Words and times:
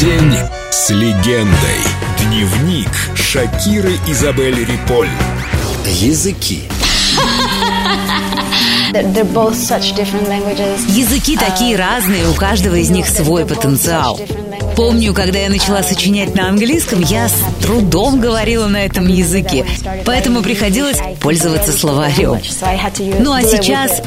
День 0.00 0.32
с 0.70 0.90
легендой. 0.90 1.80
Дневник 2.20 2.88
Шакиры 3.16 3.94
Изабель 4.06 4.64
Риполь. 4.64 5.08
Языки. 5.86 6.68
Языки 10.86 11.36
такие 11.36 11.74
разные, 11.74 12.28
у 12.28 12.34
каждого 12.34 12.76
из 12.76 12.90
них 12.90 13.08
свой 13.08 13.44
потенциал. 13.44 14.20
Помню, 14.78 15.12
когда 15.12 15.40
я 15.40 15.50
начала 15.50 15.82
сочинять 15.82 16.36
на 16.36 16.48
английском, 16.48 17.00
я 17.00 17.28
с 17.28 17.34
трудом 17.60 18.20
говорила 18.20 18.68
на 18.68 18.84
этом 18.84 19.08
языке, 19.08 19.66
поэтому 20.04 20.40
приходилось 20.40 21.00
пользоваться 21.20 21.72
словарем. 21.72 22.38
Ну 23.18 23.32
а 23.32 23.42
сейчас 23.42 24.00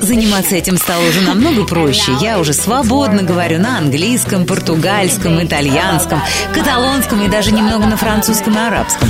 заниматься 0.00 0.54
этим 0.54 0.76
стало 0.76 1.02
уже 1.08 1.22
намного 1.22 1.64
проще. 1.64 2.12
Я 2.20 2.38
уже 2.38 2.52
свободно 2.52 3.24
говорю 3.24 3.58
на 3.58 3.78
английском, 3.78 4.46
португальском, 4.46 5.42
итальянском, 5.44 6.22
каталонском 6.54 7.20
и 7.24 7.28
даже 7.28 7.50
немного 7.50 7.86
на 7.86 7.96
французском 7.96 8.54
и 8.54 8.60
арабском. 8.60 9.08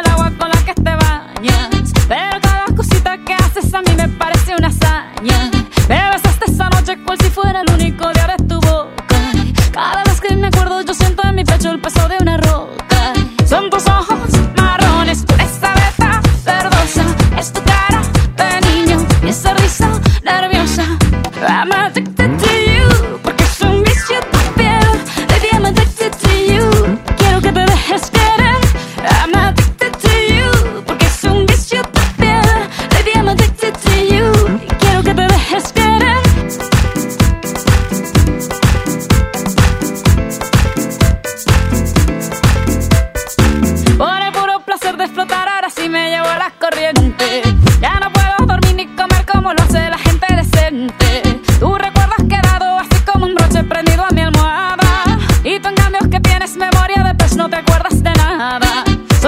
el 0.00 0.10
agua 0.10 0.32
con 0.38 0.48
la 0.48 0.64
que 0.64 0.74
te 0.74 0.94
bañas. 0.94 1.92
Pero 2.08 2.40
cada 2.40 2.66
cosita 2.76 3.18
que 3.18 3.34
haces 3.34 3.72
a 3.74 3.82
mí 3.82 3.92
me 3.96 4.08
parece 4.08 4.54
una 4.56 4.68
hazaña. 4.68 5.50
Me 5.88 6.10
besaste 6.10 6.50
esa 6.50 6.68
noche 6.70 6.98
cual 7.04 7.18
si 7.22 7.30
fuera 7.30 7.62
el 7.62 7.74
único 7.74 8.10
día 8.12 8.34
de 8.36 8.44
tu 8.44 8.60
boca. 8.60 9.18
Cada 9.72 10.04
vez 10.04 10.20
que 10.20 10.36
me 10.36 10.48
acuerdo, 10.48 10.82
yo 10.82 10.94
siento 10.94 11.22
en 11.24 11.34
mi 11.34 11.44
pecho 11.44 11.70
el 11.70 11.80
peso 11.80 12.08
de 12.08 12.16
una 12.20 12.36
roca. 12.38 13.12
Son 13.46 13.70
tus 13.70 13.86
ojos 13.86 14.30
marrones, 14.56 15.24
esa 15.38 15.74
beta 15.74 16.20
verdosa. 16.44 17.04
Es 17.38 17.52
tu 17.52 17.62
cara 17.62 18.02
de 18.36 18.60
niño 18.68 19.06
y 19.24 19.28
esa 19.28 19.54
risa 19.54 19.88
nerviosa. 20.24 20.84
Amate 21.48 22.02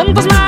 Son 0.02 0.14
pues 0.14 0.26
más 0.26 0.41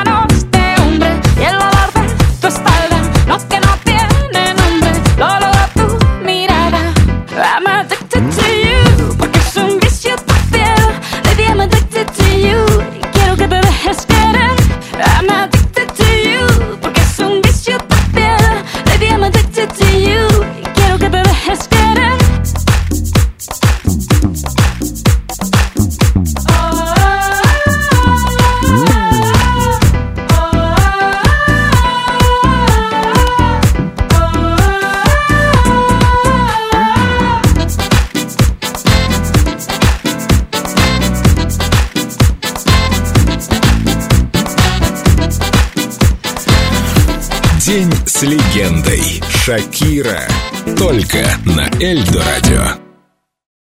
День 47.64 47.90
с 48.04 48.22
легендой. 48.22 49.22
Шакира. 49.26 50.28
Только 50.76 51.24
на 51.46 51.66
Эльдо 51.82 52.22
радио. 52.22 52.83